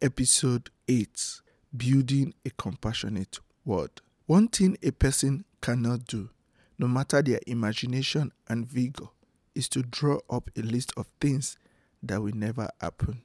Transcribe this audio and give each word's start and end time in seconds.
Episode 0.00 0.70
8 0.86 1.40
Building 1.76 2.32
a 2.46 2.50
Compassionate 2.50 3.40
World. 3.64 4.00
One 4.26 4.46
thing 4.46 4.78
a 4.80 4.92
person 4.92 5.44
cannot 5.60 6.04
do, 6.04 6.30
no 6.78 6.86
matter 6.86 7.20
their 7.20 7.40
imagination 7.48 8.30
and 8.46 8.64
vigor, 8.64 9.08
is 9.56 9.68
to 9.70 9.82
draw 9.82 10.20
up 10.30 10.50
a 10.56 10.60
list 10.60 10.92
of 10.96 11.08
things 11.20 11.58
that 12.00 12.22
will 12.22 12.36
never 12.36 12.68
happen 12.80 13.22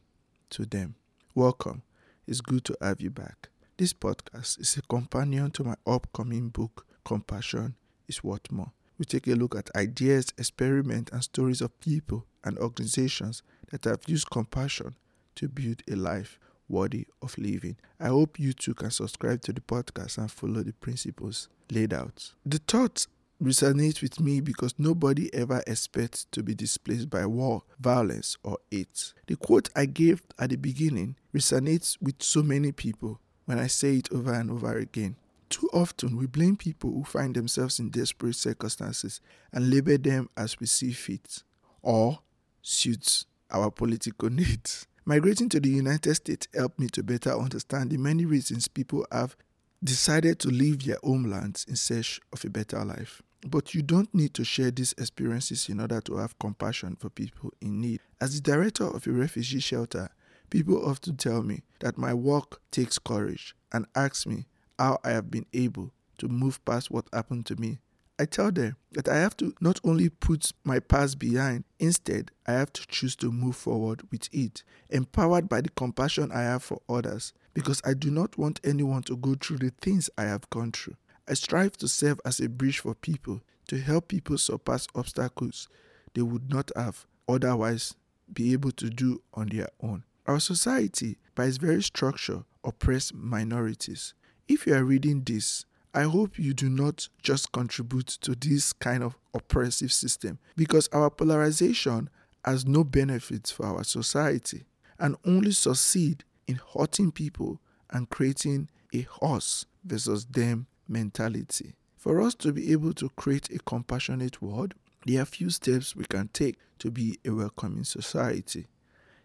to 0.50 0.66
them. 0.66 0.96
Welcome. 1.36 1.84
It's 2.26 2.42
good 2.42 2.66
to 2.66 2.78
have 2.82 3.02
you 3.02 3.12
back. 3.12 3.50
This 3.78 3.94
podcast 3.94 4.60
is 4.60 4.76
a 4.76 4.82
companion 4.82 5.52
to 5.52 5.64
my 5.64 5.76
upcoming 5.86 6.50
book, 6.50 6.88
Compassion 7.06 7.76
is 8.08 8.24
Worth 8.24 8.52
More. 8.52 8.72
We 8.98 9.06
take 9.06 9.28
a 9.28 9.36
look 9.36 9.56
at 9.56 9.70
ideas, 9.76 10.34
experiments, 10.40 11.12
and 11.12 11.24
stories 11.24 11.62
of 11.62 11.80
people 11.80 12.26
and 12.44 12.58
organizations 12.58 13.44
that 13.70 13.84
have 13.84 14.02
used 14.08 14.32
compassion 14.32 14.96
to 15.36 15.48
build 15.48 15.84
a 15.88 15.96
life 15.96 16.40
worthy 16.74 17.06
of 17.22 17.38
living. 17.38 17.78
I 18.00 18.08
hope 18.08 18.40
you 18.40 18.52
too 18.52 18.74
can 18.74 18.92
subscribe 18.92 19.42
to 19.44 19.54
the 19.54 19.62
podcast 19.62 20.18
and 20.18 20.30
follow 20.30 20.64
the 20.64 20.74
principles 20.74 21.48
laid 21.72 21.94
out. 21.94 22.34
The 22.46 22.58
thought 22.58 23.08
resonates 23.42 24.02
with 24.02 24.20
me 24.20 24.42
because 24.42 24.74
nobody 24.78 25.34
ever 25.34 25.64
expects 25.68 26.26
to 26.32 26.42
be 26.42 26.56
displaced 26.56 27.10
by 27.10 27.26
war, 27.26 27.64
violence, 27.80 28.38
or 28.44 28.58
hate. 28.72 29.14
The 29.28 29.36
quote 29.36 29.70
I 29.76 29.86
gave 29.86 30.24
at 30.40 30.50
the 30.50 30.56
beginning 30.56 31.16
resonates 31.34 31.98
with 32.02 32.16
so 32.24 32.42
many 32.42 32.72
people 32.72 33.20
when 33.46 33.60
I 33.60 33.68
say 33.68 33.98
it 33.98 34.12
over 34.12 34.34
and 34.34 34.50
over 34.50 34.78
again. 34.78 35.18
Too 35.50 35.70
often, 35.74 36.18
we 36.18 36.26
blame 36.26 36.56
people 36.58 36.92
who 36.92 37.04
find 37.04 37.36
themselves 37.36 37.80
in 37.80 37.90
desperate 37.90 38.36
circumstances 38.36 39.22
and 39.52 39.70
label 39.70 39.98
them 39.98 40.30
as 40.36 40.60
we 40.60 40.66
see 40.66 40.92
fit 40.92 41.44
or 41.82 42.20
suits 42.62 43.26
our 43.52 43.70
political 43.70 44.30
needs. 44.32 44.88
Migrating 45.06 45.50
to 45.50 45.60
the 45.60 45.70
United 45.70 46.16
States 46.16 46.48
helped 46.54 46.80
me 46.80 46.88
to 46.88 47.04
better 47.04 47.38
understand 47.38 47.90
the 47.90 47.98
many 47.98 48.26
reasons 48.26 48.70
people 48.70 49.06
have 49.12 49.36
decided 49.84 50.40
to 50.40 50.48
leave 50.48 50.86
their 50.86 50.98
homelands 51.04 51.66
in 51.68 51.76
search 51.76 52.22
of 52.32 52.46
a 52.46 52.50
better 52.50 52.86
life. 52.86 53.22
But 53.46 53.74
you 53.74 53.82
don't 53.82 54.14
need 54.16 54.34
to 54.36 54.46
share 54.46 54.72
these 54.72 54.94
experiences 54.98 55.68
in 55.68 55.82
order 55.82 56.00
to 56.00 56.16
have 56.16 56.40
compassion 56.40 56.96
for 56.96 57.10
people 57.10 57.52
in 57.60 57.82
need. 57.82 58.00
As 58.22 58.36
the 58.36 58.52
director 58.52 58.86
of 58.86 59.06
a 59.06 59.12
refugee 59.12 59.60
shelter, 59.60 60.08
people 60.50 60.88
often 60.88 61.18
tell 61.18 61.44
me 61.44 61.64
that 61.80 61.98
my 61.98 62.14
work 62.14 62.62
takes 62.72 62.98
courage 62.98 63.58
and 63.74 63.86
ask 63.96 64.26
me 64.26 64.46
how 64.80 65.00
I 65.04 65.10
have 65.10 65.30
been 65.30 65.48
able 65.54 65.92
to 66.20 66.30
move 66.30 66.64
past 66.64 66.90
what 66.90 67.10
happened 67.12 67.46
to 67.48 67.58
me 67.58 67.80
I 68.24 68.26
tell 68.26 68.54
them 68.54 68.78
that 68.94 69.10
I 69.10 69.18
have 69.18 69.36
to 69.38 69.54
not 69.60 69.82
only 69.84 70.08
put 70.08 70.54
my 70.64 70.80
past 70.80 71.20
behind, 71.20 71.66
instead, 71.78 72.32
I 72.48 72.54
have 72.54 72.72
to 72.72 72.88
choose 72.88 73.18
to 73.18 73.34
move 73.34 73.58
forward 73.58 74.10
with 74.12 74.30
it, 74.32 74.64
empowered 74.90 75.50
by 75.50 75.60
the 75.60 75.68
compassion 75.68 76.32
I 76.32 76.44
have 76.44 76.64
for 76.64 76.80
others, 76.88 77.34
because 77.54 77.82
I 77.84 77.96
do 77.96 78.10
not 78.10 78.38
want 78.38 78.62
anyone 78.64 79.04
to 79.04 79.18
go 79.18 79.36
through 79.36 79.58
the 79.58 79.74
things 79.82 80.10
I 80.18 80.24
have 80.24 80.50
gone 80.52 80.72
through. 80.72 80.96
I 81.28 81.34
strive 81.34 81.76
to 81.80 81.90
serve 81.90 82.22
as 82.24 82.40
a 82.40 82.48
bridge 82.48 82.80
for 82.80 82.96
people, 82.96 83.42
to 83.68 83.78
help 83.78 84.08
people 84.08 84.38
surpass 84.38 84.88
obstacles 84.96 85.68
they 86.14 86.22
would 86.22 86.50
not 86.50 86.72
have 86.78 87.06
otherwise 87.28 87.94
be 88.32 88.54
able 88.54 88.72
to 88.72 88.90
do 88.90 89.22
on 89.34 89.50
their 89.50 89.68
own. 89.82 90.06
Our 90.28 90.40
society, 90.40 91.18
by 91.36 91.48
its 91.48 91.58
very 91.58 91.84
structure, 91.84 92.46
oppresses 92.64 93.14
minorities. 93.14 94.14
If 94.48 94.66
you 94.66 94.76
are 94.76 94.86
reading 94.86 95.24
this, 95.26 95.66
I 95.94 96.04
hope 96.04 96.40
you 96.40 96.54
do 96.56 96.70
not 96.70 97.08
just 97.22 97.52
contribute 97.52 98.08
to 98.08 98.34
this 98.34 98.74
kind 98.74 99.04
of 99.04 99.16
oppressive 99.34 99.94
system 99.94 100.40
because 100.56 100.88
our 100.92 101.12
polarization 101.12 102.10
has 102.44 102.66
no 102.66 102.84
benefits 102.84 103.52
for 103.52 103.68
our 103.68 103.84
society 103.84 104.64
and 104.98 105.16
only 105.24 105.52
succeed 105.52 106.24
in 106.48 106.60
hurting 106.74 107.12
people 107.12 107.60
and 107.92 108.10
creating 108.10 108.70
a 108.94 109.06
us 109.22 109.66
versus 109.86 110.26
them 110.26 110.66
mentality. 110.88 111.76
For 111.96 112.22
us 112.22 112.34
to 112.36 112.52
be 112.52 112.72
able 112.72 112.94
to 112.94 113.10
create 113.10 113.50
a 113.52 113.60
compassionate 113.60 114.42
world, 114.42 114.74
there 115.06 115.22
are 115.22 115.26
few 115.26 115.52
steps 115.52 115.96
we 115.96 116.06
can 116.06 116.30
take 116.30 116.58
to 116.80 116.90
be 116.90 117.20
a 117.26 117.30
welcoming 117.30 117.84
society. 117.84 118.68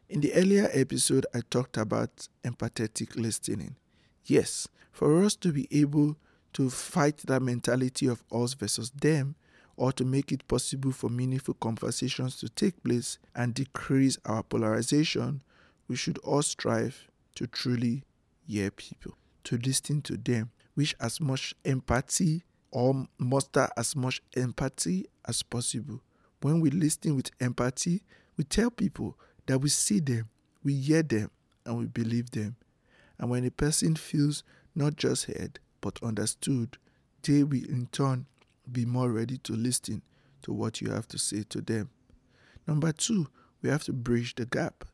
In 0.08 0.20
the 0.20 0.34
earlier 0.34 0.68
episode, 0.72 1.26
I 1.34 1.40
talked 1.48 1.76
about 1.76 2.28
empathetic 2.44 3.16
listening. 3.16 3.76
Yes, 4.24 4.68
for 4.92 5.22
us 5.22 5.34
to 5.36 5.52
be 5.52 5.66
able 5.70 6.16
to 6.58 6.68
fight 6.68 7.18
that 7.18 7.40
mentality 7.40 8.08
of 8.08 8.24
us 8.32 8.54
versus 8.54 8.90
them 8.90 9.36
or 9.76 9.92
to 9.92 10.04
make 10.04 10.32
it 10.32 10.48
possible 10.48 10.90
for 10.90 11.08
meaningful 11.08 11.54
conversations 11.54 12.34
to 12.34 12.48
take 12.48 12.82
place 12.82 13.16
and 13.32 13.54
decrease 13.54 14.18
our 14.24 14.42
polarization, 14.42 15.40
we 15.86 15.94
should 15.94 16.18
all 16.18 16.42
strive 16.42 17.06
to 17.36 17.46
truly 17.46 18.02
hear 18.44 18.72
people, 18.72 19.16
to 19.44 19.56
listen 19.58 20.02
to 20.02 20.16
them, 20.16 20.50
wish 20.74 20.96
as 20.98 21.20
much 21.20 21.54
empathy 21.64 22.42
or 22.72 23.06
muster 23.18 23.68
as 23.76 23.94
much 23.94 24.20
empathy 24.36 25.06
as 25.28 25.44
possible. 25.44 26.00
When 26.40 26.58
we 26.58 26.70
listen 26.70 27.14
with 27.14 27.30
empathy, 27.40 28.02
we 28.36 28.42
tell 28.42 28.72
people 28.72 29.16
that 29.46 29.60
we 29.60 29.68
see 29.68 30.00
them, 30.00 30.28
we 30.64 30.74
hear 30.74 31.04
them, 31.04 31.30
and 31.64 31.78
we 31.78 31.86
believe 31.86 32.32
them. 32.32 32.56
And 33.16 33.30
when 33.30 33.44
a 33.44 33.52
person 33.52 33.94
feels 33.94 34.42
not 34.74 34.96
just 34.96 35.26
heard, 35.26 35.60
but 35.80 36.02
understood, 36.02 36.78
they 37.22 37.42
will 37.42 37.64
in 37.64 37.88
turn 37.92 38.26
be 38.70 38.84
more 38.84 39.10
ready 39.10 39.38
to 39.38 39.52
listen 39.54 40.02
to 40.42 40.52
what 40.52 40.80
you 40.80 40.90
have 40.90 41.08
to 41.08 41.18
say 41.18 41.42
to 41.48 41.60
them. 41.60 41.90
Number 42.66 42.92
two, 42.92 43.28
we 43.62 43.70
have 43.70 43.84
to 43.84 43.92
bridge 43.92 44.34
the 44.34 44.46
gap. 44.46 44.84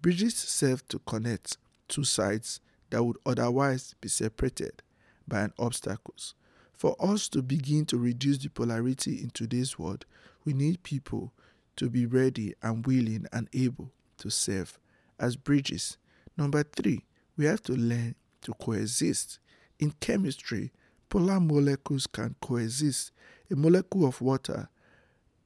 Bridges 0.00 0.34
serve 0.36 0.86
to 0.88 0.98
connect 1.00 1.58
two 1.88 2.04
sides 2.04 2.60
that 2.90 3.02
would 3.02 3.18
otherwise 3.26 3.94
be 4.00 4.08
separated 4.08 4.82
by 5.26 5.40
an 5.40 5.52
obstacles. 5.58 6.34
For 6.72 6.96
us 7.00 7.28
to 7.30 7.42
begin 7.42 7.86
to 7.86 7.98
reduce 7.98 8.38
the 8.38 8.48
polarity 8.48 9.20
in 9.20 9.30
today's 9.30 9.78
world, 9.78 10.06
we 10.44 10.52
need 10.52 10.82
people 10.82 11.32
to 11.76 11.90
be 11.90 12.06
ready 12.06 12.54
and 12.62 12.86
willing 12.86 13.26
and 13.32 13.48
able 13.52 13.92
to 14.18 14.30
serve 14.30 14.78
as 15.18 15.36
bridges. 15.36 15.98
Number 16.36 16.62
three, 16.62 17.04
we 17.36 17.46
have 17.46 17.62
to 17.64 17.72
learn 17.72 18.14
to 18.42 18.52
coexist. 18.54 19.38
In 19.78 19.92
chemistry, 20.00 20.72
polar 21.08 21.40
molecules 21.40 22.06
can 22.06 22.34
coexist. 22.40 23.12
A 23.50 23.56
molecule 23.56 24.06
of 24.06 24.20
water 24.20 24.68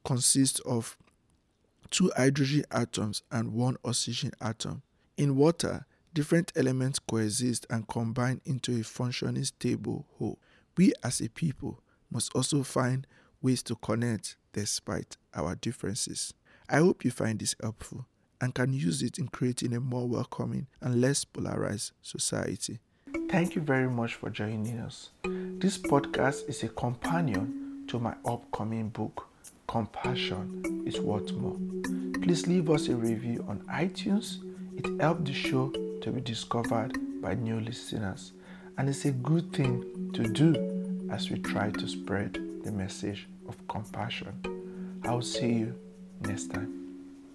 consists 0.04 0.60
of 0.60 0.96
two 1.90 2.10
hydrogen 2.16 2.64
atoms 2.70 3.22
and 3.30 3.52
one 3.52 3.76
oxygen 3.84 4.32
atom. 4.40 4.82
In 5.16 5.36
water, 5.36 5.86
different 6.14 6.52
elements 6.56 6.98
coexist 6.98 7.66
and 7.70 7.86
combine 7.86 8.40
into 8.44 8.78
a 8.80 8.82
functioning 8.82 9.44
stable 9.44 10.06
whole. 10.16 10.38
We 10.76 10.92
as 11.04 11.20
a 11.20 11.28
people 11.28 11.82
must 12.10 12.34
also 12.34 12.62
find 12.62 13.06
ways 13.42 13.62
to 13.64 13.76
connect 13.76 14.36
despite 14.52 15.16
our 15.34 15.54
differences. 15.54 16.32
I 16.68 16.78
hope 16.78 17.04
you 17.04 17.10
find 17.10 17.38
this 17.38 17.54
helpful 17.60 18.06
and 18.40 18.54
can 18.54 18.72
use 18.72 19.02
it 19.02 19.18
in 19.18 19.28
creating 19.28 19.74
a 19.74 19.80
more 19.80 20.08
welcoming 20.08 20.66
and 20.80 21.00
less 21.00 21.24
polarized 21.24 21.92
society. 22.02 22.80
Thank 23.30 23.54
you 23.54 23.62
very 23.62 23.88
much 23.88 24.14
for 24.14 24.30
joining 24.30 24.78
us. 24.80 25.10
This 25.24 25.78
podcast 25.78 26.48
is 26.48 26.62
a 26.62 26.68
companion 26.68 27.84
to 27.88 27.98
my 27.98 28.14
upcoming 28.24 28.88
book, 28.88 29.26
Compassion 29.66 30.84
is 30.86 31.00
Worth 31.00 31.32
More. 31.32 31.56
Please 32.22 32.46
leave 32.46 32.70
us 32.70 32.88
a 32.88 32.96
review 32.96 33.44
on 33.48 33.60
iTunes. 33.70 34.38
It 34.76 35.00
helps 35.00 35.24
the 35.24 35.34
show 35.34 35.70
to 36.02 36.10
be 36.10 36.20
discovered 36.20 36.96
by 37.20 37.34
new 37.34 37.60
listeners, 37.60 38.32
and 38.78 38.88
it's 38.88 39.04
a 39.04 39.12
good 39.12 39.52
thing 39.52 40.10
to 40.14 40.22
do 40.24 41.08
as 41.10 41.30
we 41.30 41.38
try 41.38 41.70
to 41.70 41.88
spread 41.88 42.34
the 42.64 42.72
message 42.72 43.28
of 43.48 43.56
compassion. 43.68 45.00
I'll 45.04 45.22
see 45.22 45.52
you 45.52 45.74
next 46.20 46.50
time. 46.50 46.81